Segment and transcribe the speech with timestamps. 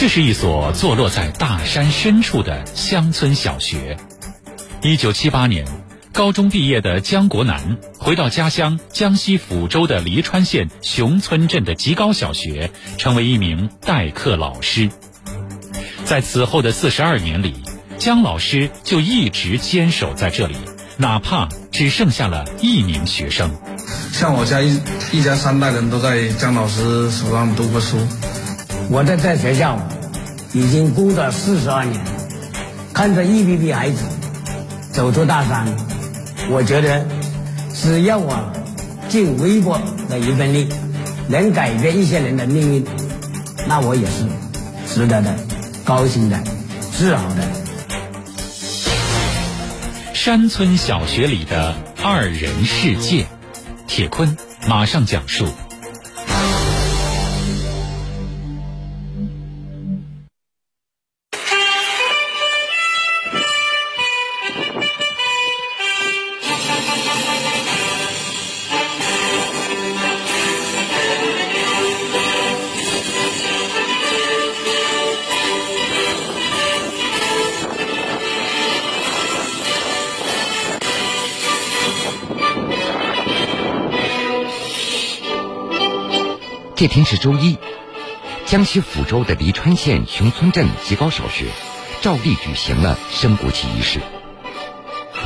[0.00, 3.98] 这是一所坐落在大山深处的乡村小学。
[4.80, 5.66] 一九七八年，
[6.14, 14.88] 高中毕业的江国南回到家乡江西抚州的黎川县熊村镇的吉高小学，成为一名代课老师。
[16.06, 17.52] 在此后的四十二年里，
[17.98, 20.56] 江老师就一直坚守在这里，
[20.96, 23.50] 哪怕只剩下了一名学生。
[24.14, 24.80] 像我家一
[25.12, 27.98] 一家三代人都在江老师手上读过书。
[28.92, 29.78] 我在在学校
[30.52, 32.00] 已经工作四十二年，
[32.92, 34.02] 看着一批批孩子
[34.90, 35.68] 走出大山，
[36.50, 37.06] 我觉得
[37.72, 38.52] 只要我
[39.08, 40.68] 尽微薄的一份力，
[41.28, 42.84] 能改变一些人的命运，
[43.68, 44.24] 那我也是
[44.92, 45.36] 值得的、
[45.84, 46.42] 高兴的、
[46.90, 47.44] 自豪的。
[50.14, 53.26] 山村小学里的二人世界，
[53.86, 55.46] 铁坤马上讲述。
[86.80, 87.58] 这天是周一，
[88.46, 91.44] 江西抚州的黎川县熊村镇吉高小学
[92.00, 94.00] 照例举行了升国旗仪式。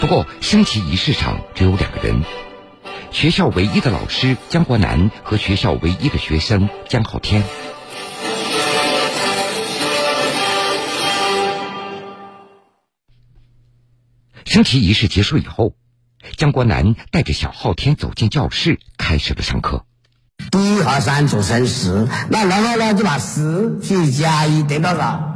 [0.00, 2.22] 不过，升旗仪式上只有两个人：
[3.10, 7.42] 学校唯一的老师姜国南和学校唯一的学生姜浩天。
[14.44, 15.74] 升旗仪式结束以后，
[16.36, 19.84] 姜国南带着小浩天走进教室，开始了上课。
[20.52, 25.26] 一和三组成十，那然后呢就把十去加一等于多少？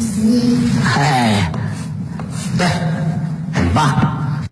[0.00, 0.58] 十一。
[0.96, 1.52] 哎，
[2.58, 2.66] 对，
[3.52, 4.44] 很棒。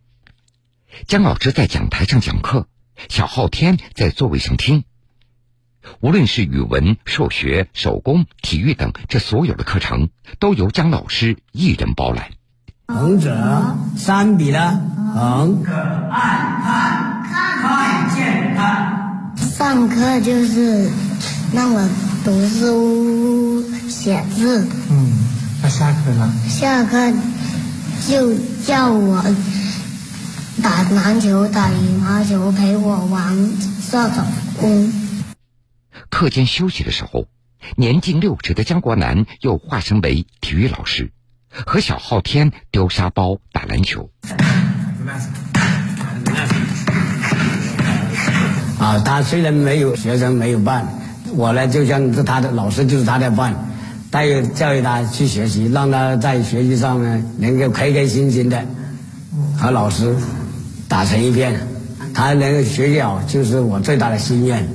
[1.07, 2.67] 姜老师在讲台上讲课，
[3.09, 4.85] 小昊天在座位上听。
[6.01, 10.09] 无论是语文、数学、手工、体育等，这所有的课程
[10.39, 12.31] 都由姜老师一人包揽。
[12.87, 14.79] 横者三笔呢？
[15.15, 15.63] 横。
[15.63, 19.35] 可爱看看见看。
[19.37, 20.91] 上课就是
[21.53, 21.89] 让我
[22.25, 24.69] 读书写字。
[24.91, 25.13] 嗯，
[25.63, 26.31] 那下课呢？
[26.49, 27.11] 下课
[28.07, 28.35] 就
[28.67, 29.25] 叫我
[30.63, 33.35] 打篮球、打羽毛球，陪我玩
[33.81, 34.23] 扫帚
[34.61, 34.93] 工。
[36.11, 37.27] 课间休息的时候，
[37.77, 41.13] 年近六十的姜国南又化身为体育老师。
[41.67, 44.11] 和小昊天丢沙包、打篮球。
[48.79, 50.87] 啊，他虽然没有学生没有伴，
[51.37, 53.55] 我呢就像是他的老师，就是他的伴，
[54.11, 58.67] 带有教育他去学习，让他在学习上呢能够开开心心的
[59.57, 60.17] 和老师
[60.89, 61.67] 打成一片，
[62.13, 64.69] 他能够学习好，就是我最大的心愿。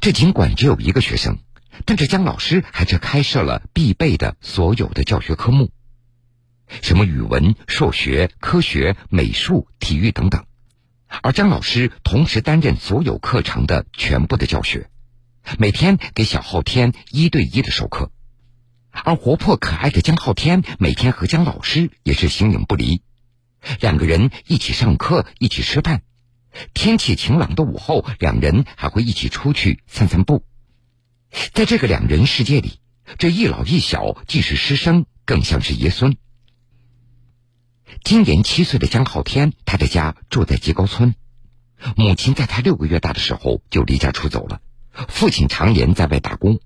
[0.00, 1.38] 这尽管只有一个学生。
[1.84, 5.70] 但是姜老师还是开设了必备的所有的教学科目，
[6.80, 10.44] 什么语文、数学、科学、美术、体育等等，
[11.22, 14.88] 而姜老师同时担任所有课程的全部的教学，
[15.58, 18.10] 每天给小昊天一对一的授课，
[18.90, 23.02] 而活泼可爱的姜昊天每天和姜老师也是形影不离，
[23.80, 26.02] 两个人一起上课，一起吃饭，
[26.74, 30.44] 天气晴朗的午后，两人还会一起出去散散步。
[31.52, 32.78] 在这个两人世界里，
[33.18, 36.16] 这一老一小既是师生，更像是爷孙。
[38.04, 41.14] 今年七岁的江浩天，他的家住在吉高村，
[41.96, 44.60] 母亲在他六个月大的时候就离家出走了，
[45.08, 46.60] 父亲常年在外打工，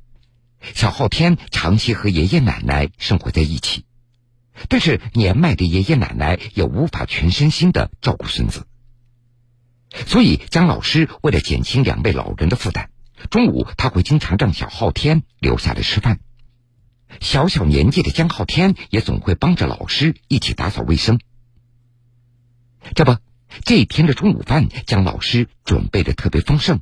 [0.74, 3.84] 小浩天长期和爷爷奶奶生活在一起，
[4.68, 8.66] 但是年迈的爷爷奶奶也无法全身心的照顾孙子，
[10.06, 12.90] 所以江老师为了减轻两位老人的负担。
[13.26, 16.18] 中午，他会经常让小昊天留下来吃饭。
[17.20, 21.20] 小小年纪的姜昊天也总会帮着老师一起打扫卫生。
[22.94, 23.16] 这不，
[23.64, 26.80] 这一天的中午饭，姜老师准备的特别丰盛，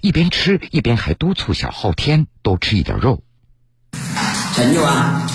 [0.00, 3.22] 一边吃一边还督促小昊天多吃一点肉。
[4.54, 5.26] 讲究啊，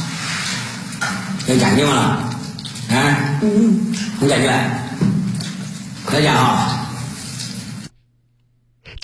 [1.47, 2.29] 有讲究吗？
[2.89, 4.49] 啊，嗯，很讲究，
[6.05, 6.82] 可讲啊。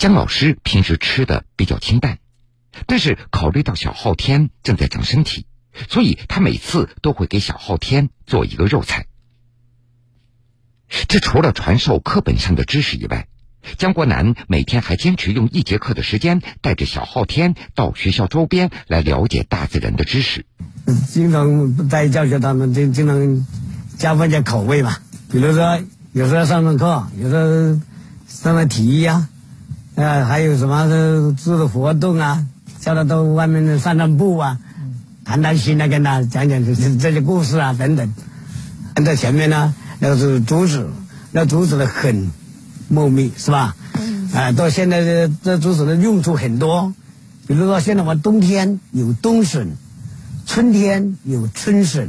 [0.00, 2.20] 姜老师平时吃的比较清淡，
[2.86, 5.44] 但是考虑到小昊天正在长身体，
[5.90, 9.08] 所以他每次都会给小昊天做一个肉菜。
[11.06, 13.28] 这除了传授课本上的知识以外，
[13.76, 20.46] 江国南每天还坚持用一节课的时间，带着小昊天到学校周边来了解大自然的知识。
[21.10, 23.46] 经常在教学当中，经经常
[23.98, 24.96] 加分点口味嘛。
[25.30, 25.78] 比如说，
[26.12, 27.80] 有时候上上课，有时候
[28.26, 29.28] 上上体育呀，
[30.00, 32.46] 呃，还有什么做的活动啊，
[32.80, 34.58] 叫他到外面散散步啊，
[35.26, 38.14] 谈谈心啊，跟他讲讲这这些故事啊等等。
[39.04, 40.88] 在前面呢，那个是竹子，
[41.32, 42.30] 那竹子的很
[42.88, 43.76] 茂密，是吧？
[44.32, 46.94] 啊，到现在这这竹子的用处很多，
[47.46, 49.76] 比如说现在我们冬天有冬笋，
[50.46, 52.08] 春天有春笋。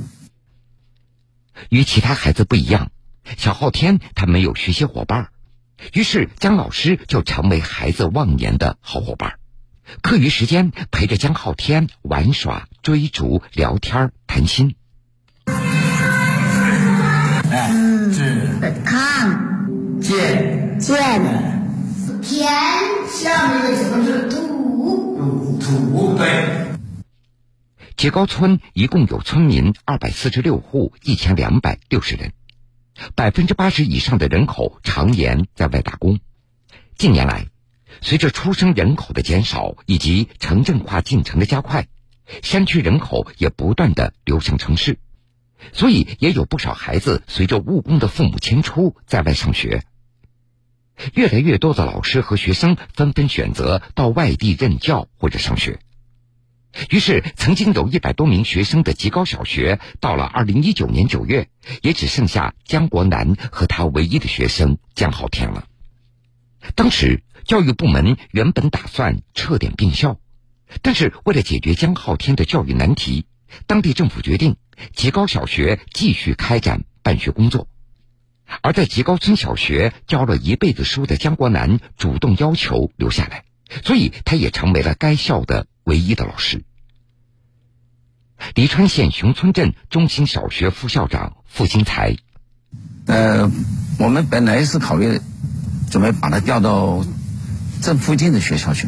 [1.68, 2.90] 与其他孩子不一样，
[3.38, 5.28] 小昊天他没有学习伙伴，
[5.94, 9.36] 于是姜老师就成为孩子忘年的好伙伴。
[10.02, 14.76] 课余时间陪着姜浩天玩耍、追逐、聊天、谈心。
[18.86, 20.98] 看，见，见，
[22.22, 22.48] 田，
[23.10, 25.60] 下面的什么是土？
[25.60, 26.26] 土，对。
[27.98, 32.34] 秸高村一共有村民二百四十六户，一千两百六十人，
[33.16, 36.20] 百分之八十以上的人口常年在外打工。
[36.96, 37.48] 近年来，
[38.02, 41.88] 随着出生人口的减少以及城镇化进程的加快，
[42.44, 45.00] 山区人口也不断的流向城市。
[45.74, 49.84] 所以也有不少孩子随着务工的父母迁出，在外上学。
[51.14, 55.80] 越来越多的老师和学生纷纷选择到外地任教或者上学。
[56.90, 61.50] 于是，曾经有一百多名学生的吉高小学，到了二零一九年九月，
[61.82, 65.66] 也只剩下江国南和他唯一的学生江浩天了。
[66.76, 70.20] 当时，教育部门原本打算撤点并校，
[70.82, 73.26] 但是为了解决江浩天的教育难题，
[73.68, 74.56] 当地政府决定。
[74.96, 77.68] 吉高小学继续开展办学工作，
[78.64, 83.44] 而在吉高村小学教了一辈子书的江国南主动要求留下来，
[83.84, 86.64] 所以他也成为了该校的唯一的老师。
[88.56, 92.18] 黎川县熊村镇中心小学副校长付新才，
[93.06, 93.52] 呃，
[94.00, 95.22] 我们本来是考虑
[95.92, 97.06] 准备把他调到
[97.82, 98.88] 镇附近的学校去，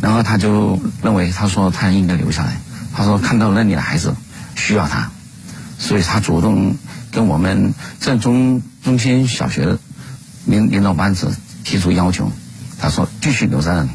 [0.00, 2.60] 然后他就认为，他说他应该留下来，
[2.94, 4.14] 他说看到那里的孩子
[4.54, 5.10] 需要他。
[5.78, 6.76] 所以他主动
[7.10, 9.76] 跟我们镇中中心小学
[10.46, 12.30] 领领导班子提出要求，
[12.78, 13.90] 他说继续留在那里。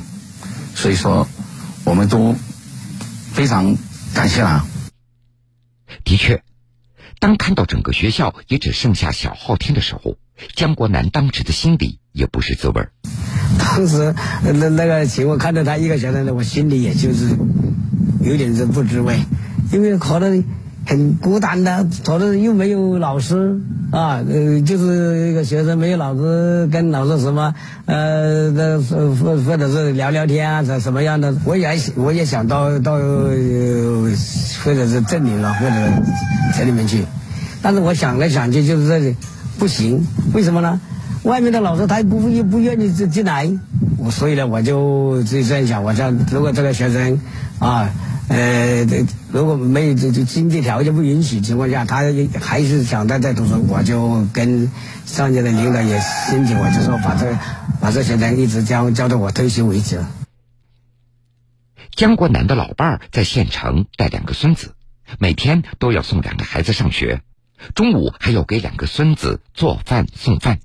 [0.76, 1.28] 所以说，
[1.84, 2.36] 我们都
[3.34, 3.78] 非常
[4.14, 4.66] 感谢他。
[6.04, 6.44] 的确，
[7.20, 10.18] 当看到整个学校也只剩下小昊天的时候，
[10.56, 12.92] 江国南当时的心里也不是滋味儿。
[13.60, 17.38] 当时那那个情况，看到他一个学生，我心里也就是
[18.22, 19.20] 有点是不滋味，
[19.72, 20.44] 因为可能。
[20.92, 23.58] 很孤单的，可能又没有老师
[23.92, 27.56] 啊，呃，就是一个学生，没有老师跟老师什么，
[27.86, 31.34] 呃，那或或者是聊聊天啊，怎什么样的？
[31.46, 35.76] 我也我也想到到，或者是镇里了，或者
[36.58, 37.06] 城里面去，
[37.62, 39.16] 但是我想来想去，就是这里
[39.58, 40.82] 不行，为什么呢？
[41.24, 43.50] 外面的老师他不又不愿意进进来，
[43.98, 47.18] 我所以呢，我就自己这样想，我想如果这个学生
[47.60, 47.90] 啊。
[48.32, 48.86] 呃，
[49.34, 51.98] 如果没有这这经济条件不允许情况下，他
[52.40, 54.72] 还是想在这读书，我就跟
[55.06, 57.38] 上级的领导也申请，我就说把这
[57.82, 60.06] 把这些人一直教教到我退休为止。
[61.94, 64.76] 江国南的老伴儿在县城带两个孙子，
[65.20, 67.22] 每天都要送两个孩子上学，
[67.76, 70.60] 中午还要给两个孙子做饭送饭。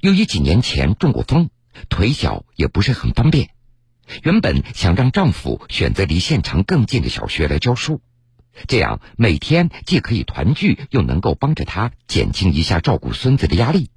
[0.00, 1.48] 由于几年前中过风，
[1.88, 3.50] 腿脚也不是很方便。
[4.22, 8.00] 原本想让丈夫选择离县城更近的小学来教书，
[8.66, 13.90] 这样每天既可以团聚，又能够帮着他减轻一下照顾孙子的压力。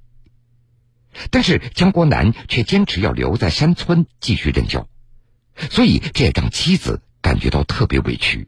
[1.31, 4.87] 但是江国南却坚持要留在山村继续任教，
[5.69, 8.47] 所以这也让妻子感觉到特别委屈。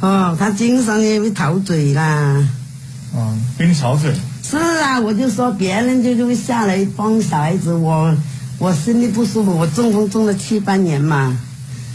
[0.00, 2.48] 哦，他经常也会吵嘴啦。
[3.14, 4.14] 哦，跟你吵嘴？
[4.42, 8.16] 是啊，我就说别人就就会下来帮小孩子我。
[8.58, 11.36] 我身体不舒服，我中风中了七八年嘛，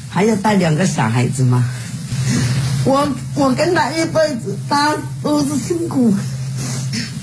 [0.10, 1.64] 还要带两个小孩子嘛。
[2.86, 6.14] 我我跟他一辈子，他都是辛苦，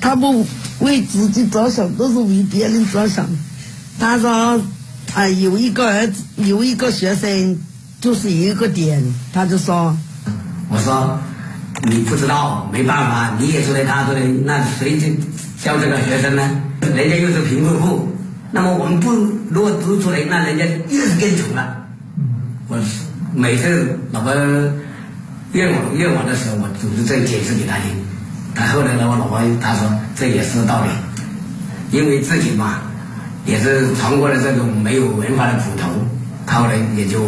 [0.01, 0.47] 他不
[0.81, 3.27] 为自己着想，都是为别人着想。
[3.99, 4.61] 他说，
[5.15, 7.59] 啊，有一个儿子，有一个学生，
[8.01, 9.97] 就是一个点，他就说，
[10.69, 11.19] 我说，
[11.85, 15.19] 你不知道，没办法，你也住在，他这里，那谁去
[15.63, 16.43] 教这个学生呢？
[16.81, 18.09] 人家又是贫困户。
[18.53, 19.13] 那么我们不
[19.51, 21.87] 如果读出来，那人家又是更穷了。
[22.69, 22.79] 我
[23.35, 24.35] 每次老婆
[25.53, 27.91] 怨我怨我的时候，我总是这样解释给他听。
[28.55, 30.91] 但后来呢，我老婆她说这也是道理，
[31.97, 32.83] 因为自己嘛
[33.47, 35.89] 也是尝过了这种没有文化的苦头，
[36.47, 37.21] 她后来也就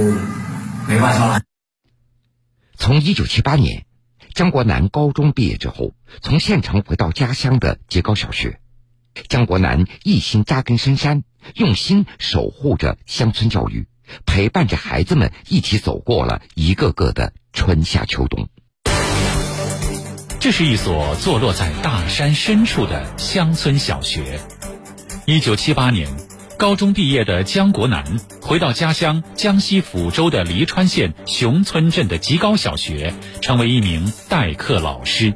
[0.89, 1.41] 没话说了。
[2.77, 3.85] 从一九七八年
[4.35, 8.59] 张国南高中毕业之后，从县城回到家乡的吉高小学，
[9.29, 13.87] 江国南一心扎根深山，用心守护着乡村教育，
[14.27, 18.49] 陪伴着孩子们一起走过了一个个的春夏秋冬。
[20.41, 24.41] 这是一所坐落在大山深处的乡村小学。
[25.25, 26.09] 一九七八年，
[26.59, 35.33] 高中毕业的江国南回到家乡江西抚州的黎川县熊村镇的吉高小学，成为一名代课老师。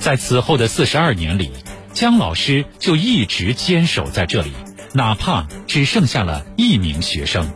[0.00, 1.52] 在此后的四十二年里，
[1.94, 4.50] 江老师就一直坚守在这里，
[4.92, 7.46] 哪怕只剩下了一名学生。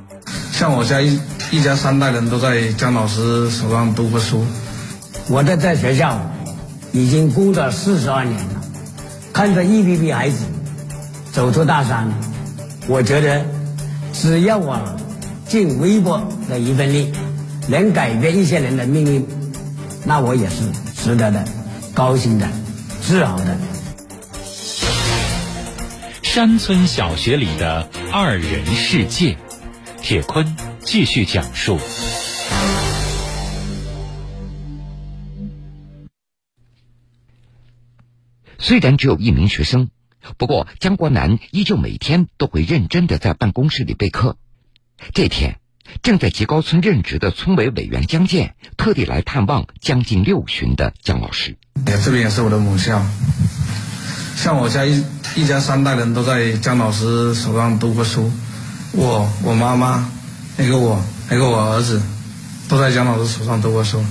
[0.52, 1.18] 像我家一
[1.50, 4.46] 一家三代人都在江老师手上读过书。
[5.28, 6.30] 我在在学校
[6.92, 8.62] 已经工作四十二年了，
[9.32, 10.44] 看着一批批孩子
[11.32, 12.08] 走出大山，
[12.86, 13.44] 我觉得
[14.12, 14.80] 只要我
[15.48, 17.12] 尽微薄的一份力，
[17.66, 19.26] 能改变一些人的命运，
[20.04, 20.56] 那我也是
[20.94, 21.44] 值得的、
[21.92, 22.46] 高兴的、
[23.02, 23.56] 自豪的。
[26.28, 29.38] 山村小学里的二人世界，
[30.02, 31.80] 铁坤继续讲述。
[38.58, 39.88] 虽然只有一名学生，
[40.36, 44.36] 不过江国南依旧每天都会认真的在办公室里备课。
[45.14, 45.58] 这天，
[46.02, 51.56] 正在吉高村任职的村委委员江建特地来探望将近六旬的江老师。
[52.04, 53.02] 这边也是我的母校，
[54.38, 55.04] 像我家一
[55.34, 58.30] 一家三代人都在江老师手上读过书，
[58.92, 60.12] 我、我妈妈，
[60.56, 62.00] 那个我，那个我儿子，
[62.68, 64.04] 都在江老师手上读过书。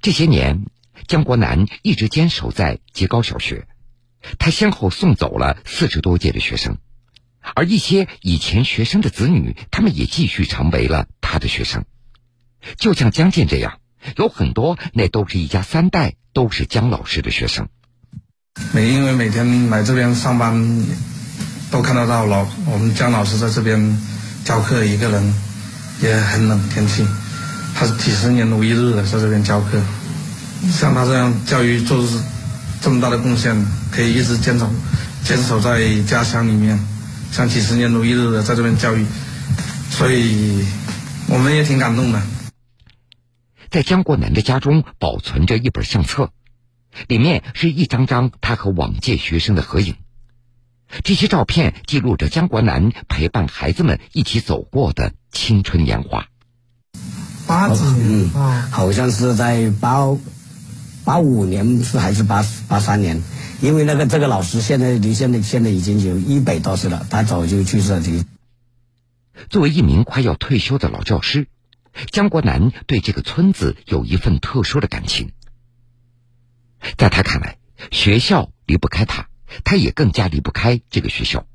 [0.00, 0.64] 这些年。
[1.08, 3.66] 江国南一直坚守在吉高小学，
[4.38, 6.78] 他先后送走了四十多届的学生，
[7.54, 11.84] 而一些以前学生的子女，他们也继续成为了他的学生。
[12.78, 13.80] 就像江建这样，
[14.16, 17.68] 有很多那都是一家三代都是江老师的学生。
[18.74, 20.86] 每因为每天来这边上班，
[21.70, 23.98] 都看得到老我们江老师在这边
[24.44, 25.34] 教课，一个人
[26.00, 27.06] 也很冷天气，
[27.74, 29.78] 他是几十年如一日的在这边教课。
[30.70, 32.02] 像他这样教育做
[32.80, 33.54] 这么大的贡献，
[33.90, 34.70] 可以一直坚守
[35.22, 36.78] 坚守在家乡里面，
[37.30, 39.04] 像几十年如一日的在这边教育，
[39.90, 40.64] 所以
[41.28, 42.22] 我们也挺感动的。
[43.70, 46.30] 在江国南的家中保存着一本相册，
[47.08, 49.96] 里面是一张张他和往届学生的合影。
[51.02, 56.26] 这些照片记录着江国南陪伴孩子们一起走过的青春年华。
[57.46, 60.16] 八几年啊，好像是在八。
[61.04, 63.20] 八五年是还是八八三年？
[63.60, 68.24] 因为那个这个老师现在离现在现在已经有一百多岁了，他早就去世了。
[69.50, 71.48] 作为一名快要退休的老教师，
[72.12, 75.32] 江国南对这个村子有一份特殊的感情。
[76.96, 77.56] 在他看来，
[77.90, 79.26] 学校离不开他，
[79.64, 81.46] 他也更加离不开这个学校。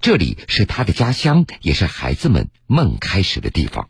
[0.00, 3.88] 这里是他的家乡，也是孩子们梦开始的地方。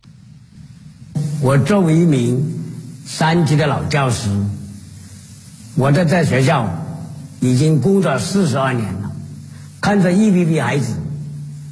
[1.41, 2.65] 我作为一名
[3.07, 4.29] 三级的老教师。
[5.77, 6.85] 我在在学校
[7.41, 9.11] 已经工作四十二年了，
[9.81, 10.95] 看着一批批孩子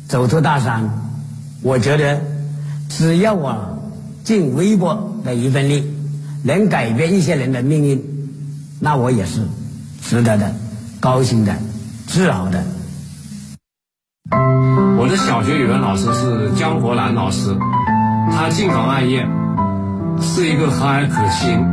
[0.08, 1.12] 走出大山，
[1.62, 2.20] 我觉得
[2.88, 3.92] 只要我
[4.24, 5.84] 尽微薄的一份力，
[6.42, 8.11] 能改变一些人的命运，
[8.84, 9.46] 那我也是
[10.02, 10.52] 值得的、
[10.98, 11.54] 高兴的、
[12.08, 12.64] 自豪的。
[14.98, 17.56] 我的小学语文老师是江国兰老师，
[18.32, 19.24] 他敬岗爱业，
[20.20, 21.64] 是一个和蔼可亲。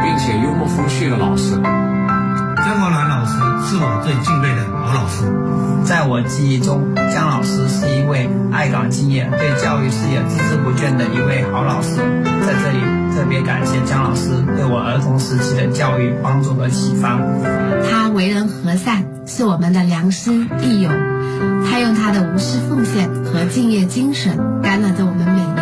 [0.00, 3.32] 并且幽默风趣的老师，江国兰老师
[3.66, 5.24] 是我最敬佩的好老师。
[5.84, 11.96] 在我记忆中，江老师是一位爱岗敬业、对教育事业孜孜不倦的一位好老师。
[12.46, 12.78] 在这里
[13.18, 17.18] 特别感谢姜老师对我儿童时期的教育帮助和启发。
[17.90, 20.30] 他为人和善，是我们的良师
[20.62, 20.88] 益友。
[21.68, 25.57] 他用他的无私奉献和敬业精神，感染着我们每一，